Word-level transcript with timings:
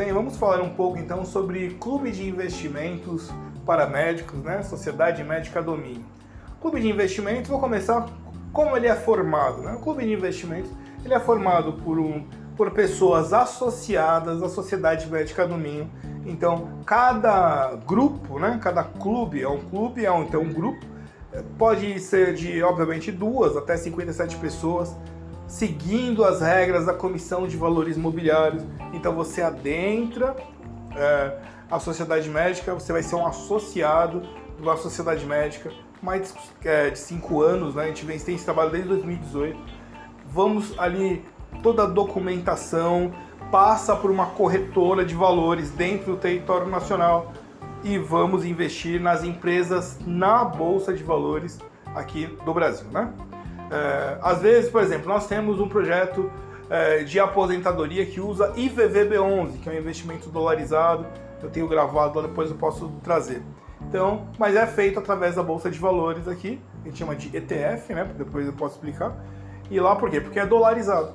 Bem, 0.00 0.14
vamos 0.14 0.38
falar 0.38 0.62
um 0.62 0.70
pouco 0.70 0.96
então 0.98 1.26
sobre 1.26 1.76
Clube 1.78 2.10
de 2.10 2.26
Investimentos 2.26 3.30
para 3.66 3.86
Médicos, 3.86 4.42
né? 4.42 4.62
Sociedade 4.62 5.22
Médica 5.22 5.60
Domínio. 5.60 6.06
Clube 6.58 6.80
de 6.80 6.88
Investimentos, 6.88 7.50
vou 7.50 7.60
começar 7.60 8.08
como 8.50 8.74
ele 8.74 8.86
é 8.86 8.96
formado, 8.96 9.60
né? 9.60 9.74
O 9.74 9.78
Clube 9.80 10.02
de 10.02 10.10
Investimentos, 10.14 10.70
ele 11.04 11.12
é 11.12 11.20
formado 11.20 11.74
por 11.74 11.98
um 11.98 12.24
por 12.56 12.70
pessoas 12.70 13.34
associadas 13.34 14.42
à 14.42 14.48
Sociedade 14.48 15.06
Médica 15.06 15.46
do 15.46 15.58
Minho. 15.58 15.90
Então, 16.24 16.80
cada 16.86 17.76
grupo, 17.86 18.38
né, 18.38 18.58
cada 18.62 18.82
clube 18.82 19.42
é 19.42 19.48
um 19.50 19.60
clube, 19.60 20.06
é 20.06 20.10
um, 20.10 20.22
então 20.22 20.40
um 20.40 20.50
grupo, 20.50 20.80
pode 21.58 22.00
ser 22.00 22.32
de, 22.32 22.62
obviamente, 22.62 23.12
duas 23.12 23.54
até 23.54 23.76
57 23.76 24.38
pessoas, 24.38 24.96
seguindo 25.50 26.24
as 26.24 26.40
regras 26.40 26.86
da 26.86 26.94
Comissão 26.94 27.46
de 27.48 27.56
Valores 27.56 27.96
Mobiliários. 27.96 28.62
Então, 28.92 29.12
você 29.16 29.42
adentra 29.42 30.36
é, 30.94 31.38
a 31.68 31.80
Sociedade 31.80 32.30
Médica, 32.30 32.72
você 32.72 32.92
vai 32.92 33.02
ser 33.02 33.16
um 33.16 33.26
associado 33.26 34.22
da 34.64 34.76
Sociedade 34.76 35.26
Médica, 35.26 35.72
mais 36.00 36.32
é, 36.64 36.90
de 36.90 36.98
cinco 37.00 37.42
anos, 37.42 37.74
né? 37.74 37.82
a 37.82 37.86
gente 37.88 38.06
vem, 38.06 38.16
tem 38.18 38.36
esse 38.36 38.44
trabalho 38.44 38.70
desde 38.70 38.88
2018. 38.90 39.58
Vamos 40.28 40.78
ali 40.78 41.24
toda 41.64 41.82
a 41.82 41.86
documentação 41.86 43.12
passa 43.50 43.96
por 43.96 44.08
uma 44.08 44.26
corretora 44.26 45.04
de 45.04 45.16
valores 45.16 45.70
dentro 45.70 46.12
do 46.12 46.16
território 46.16 46.68
nacional 46.68 47.32
e 47.82 47.98
vamos 47.98 48.44
investir 48.44 49.00
nas 49.00 49.24
empresas 49.24 49.98
na 50.06 50.44
bolsa 50.44 50.94
de 50.94 51.02
valores 51.02 51.58
aqui 51.92 52.26
do 52.44 52.54
Brasil, 52.54 52.86
né? 52.92 53.12
É, 53.70 54.18
às 54.20 54.40
vezes, 54.40 54.70
por 54.70 54.82
exemplo, 54.82 55.08
nós 55.08 55.26
temos 55.26 55.60
um 55.60 55.68
projeto 55.68 56.30
é, 56.68 57.04
de 57.04 57.18
aposentadoria 57.20 58.04
que 58.04 58.20
usa 58.20 58.52
IVVB11, 58.54 59.60
que 59.62 59.68
é 59.68 59.72
um 59.72 59.76
investimento 59.76 60.28
dolarizado. 60.28 61.06
Eu 61.42 61.50
tenho 61.50 61.66
gravado, 61.68 62.20
depois 62.22 62.50
eu 62.50 62.56
posso 62.56 62.88
trazer. 63.02 63.42
Então, 63.88 64.26
mas 64.38 64.54
é 64.56 64.66
feito 64.66 64.98
através 64.98 65.36
da 65.36 65.42
bolsa 65.42 65.70
de 65.70 65.78
valores 65.78 66.28
aqui, 66.28 66.60
a 66.82 66.88
gente 66.88 66.98
chama 66.98 67.16
de 67.16 67.34
ETF, 67.34 67.94
né? 67.94 68.08
Depois 68.16 68.46
eu 68.46 68.52
posso 68.52 68.74
explicar. 68.74 69.16
E 69.70 69.80
lá 69.80 69.96
por 69.96 70.10
quê? 70.10 70.20
Porque 70.20 70.38
é 70.38 70.46
dolarizado. 70.46 71.14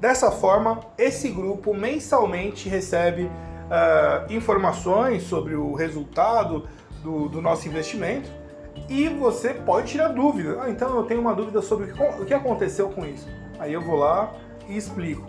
Dessa 0.00 0.30
forma, 0.30 0.80
esse 0.96 1.28
grupo 1.28 1.74
mensalmente 1.74 2.68
recebe 2.68 3.24
uh, 3.24 4.32
informações 4.32 5.24
sobre 5.24 5.54
o 5.54 5.74
resultado 5.74 6.68
do, 7.02 7.28
do, 7.28 7.42
nosso 7.42 7.68
investimento 7.68 8.30
e 8.88 9.08
você 9.08 9.54
pode 9.54 9.88
tirar 9.88 10.08
dúvidas. 10.08 10.58
Ah, 10.60 10.70
então 10.70 10.96
eu 10.96 11.04
tenho 11.04 11.20
uma 11.20 11.34
dúvida 11.34 11.62
sobre 11.62 11.92
o 12.18 12.24
que 12.24 12.34
aconteceu 12.34 12.88
com 12.90 13.04
isso. 13.06 13.28
Aí 13.58 13.72
eu 13.72 13.80
vou 13.80 13.96
lá 13.96 14.32
e 14.68 14.76
explico. 14.76 15.26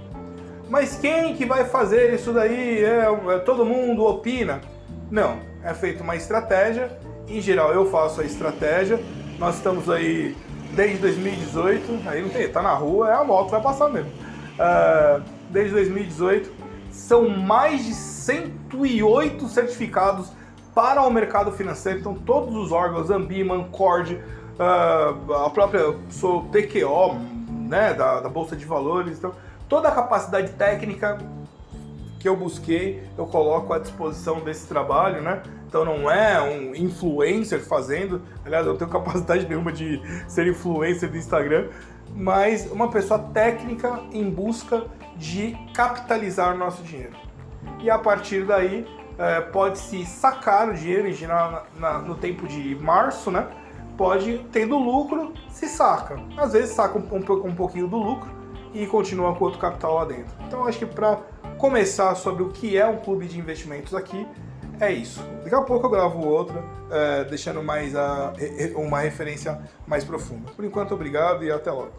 Mas 0.69 0.95
quem 0.95 1.36
que 1.36 1.45
vai 1.45 1.66
fazer 1.66 2.14
isso 2.14 2.31
daí? 2.31 2.83
É, 2.83 3.08
é, 3.33 3.39
todo 3.39 3.66
mundo 3.66 4.05
opina? 4.05 4.61
Não, 5.09 5.39
é 5.64 5.73
feita 5.73 6.03
uma 6.03 6.16
estratégia. 6.16 6.97
Em 7.27 7.42
geral, 7.42 7.73
eu 7.73 7.89
faço 7.89 8.22
a 8.22 8.25
estratégia. 8.25 9.00
Nós 9.39 9.55
estamos 9.55 9.89
aí 9.89 10.36
desde 10.73 10.97
2018. 11.00 12.08
Aí 12.08 12.22
não 12.22 12.30
tem, 12.30 12.47
tá 12.47 12.61
na 12.61 12.73
rua, 12.73 13.09
é 13.09 13.14
a 13.14 13.23
moto, 13.23 13.50
vai 13.50 13.61
passar 13.61 13.89
mesmo 13.89 14.11
uh, 14.59 15.23
desde 15.50 15.73
2018. 15.73 16.52
São 16.92 17.30
mais 17.30 17.86
de 17.86 17.94
108 17.94 19.47
certificados 19.47 20.31
para 20.73 21.02
o 21.02 21.12
mercado 21.12 21.52
financeiro. 21.52 22.00
Então, 22.00 22.14
todos 22.14 22.56
os 22.56 22.72
órgãos, 22.72 23.09
Ambiman, 23.09 23.64
Cord, 23.66 24.14
uh, 24.16 25.34
a 25.34 25.50
própria, 25.50 25.95
sou 26.09 26.44
TQO, 26.45 27.16
né, 27.67 27.94
da, 27.94 28.22
da 28.22 28.30
Bolsa 28.30 28.56
de 28.56 28.66
Valores. 28.66 29.17
Então, 29.17 29.34
toda 29.67 29.89
a 29.89 29.92
capacidade 29.92 30.52
técnica 30.53 31.17
que 32.20 32.28
eu 32.28 32.36
busquei, 32.36 33.02
eu 33.17 33.26
coloco 33.26 33.72
à 33.73 33.80
disposição 33.80 34.42
desse 34.42 34.67
trabalho, 34.67 35.22
né? 35.22 35.42
Então 35.67 35.86
não 35.86 36.11
é 36.11 36.42
um 36.42 36.76
influencer 36.76 37.61
fazendo, 37.61 38.22
aliás, 38.43 38.66
eu 38.66 38.73
não 38.73 38.77
tenho 38.77 38.92
capacidade 38.92 39.45
nenhuma 39.48 39.72
de 39.72 40.02
ser 40.27 40.48
influencer 40.48 41.10
do 41.10 41.17
Instagram, 41.17 41.70
mas 42.14 42.70
uma 42.70 42.89
pessoa 42.89 43.20
técnica 43.20 44.02
em 44.11 44.30
busca 44.30 44.83
de 45.16 45.55
capitalizar 45.73 46.54
o 46.55 46.58
nosso 46.58 46.83
dinheiro. 46.83 47.16
E 47.80 47.89
a 47.89 47.98
partir 47.98 48.45
daí 48.45 48.86
é, 49.19 49.41
pode-se 49.41 50.05
sacar 50.05 50.69
o 50.69 50.73
dinheiro, 50.73 51.11
geral 51.11 51.67
na, 51.77 51.99
no 51.99 52.15
tempo 52.15 52.47
de 52.47 52.75
março, 52.75 53.30
né? 53.30 53.47
Pode, 53.97 54.45
tendo 54.52 54.77
lucro, 54.77 55.33
se 55.49 55.67
saca. 55.67 56.17
Às 56.37 56.53
vezes 56.53 56.71
saca 56.71 56.97
um, 56.97 57.02
um, 57.02 57.47
um 57.47 57.53
pouquinho 57.53 57.87
do 57.87 57.97
lucro 57.97 58.30
e 58.73 58.87
continua 58.87 59.35
com 59.35 59.43
outro 59.43 59.59
capital 59.59 59.95
lá 59.95 60.05
dentro. 60.05 60.33
Então 60.47 60.65
acho 60.65 60.80
que 60.80 60.85
para 60.85 61.17
começar 61.57 62.15
sobre 62.15 62.43
o 62.43 62.49
que 62.49 62.77
é 62.77 62.87
um 62.87 62.97
clube 62.97 63.27
de 63.27 63.37
investimentos 63.37 63.93
aqui, 63.93 64.25
é 64.80 64.89
isso. 64.89 65.21
Daqui 65.43 65.55
a 65.55 65.61
pouco 65.61 65.87
eu 65.87 65.89
gravo 65.89 66.25
outra, 66.25 66.63
é, 66.89 67.25
deixando 67.25 67.61
mais 67.61 67.93
a, 67.97 68.33
uma 68.75 69.01
referência 69.01 69.59
mais 69.86 70.05
profunda. 70.05 70.49
Por 70.51 70.63
enquanto, 70.63 70.93
obrigado 70.93 71.43
e 71.43 71.51
até 71.51 71.69
logo. 71.69 71.91